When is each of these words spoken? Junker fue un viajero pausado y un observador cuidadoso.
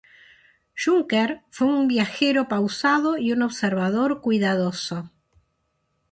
Junker 0.75 1.43
fue 1.51 1.67
un 1.67 1.87
viajero 1.87 2.47
pausado 2.47 3.19
y 3.19 3.33
un 3.33 3.43
observador 3.43 4.19
cuidadoso. 4.19 5.11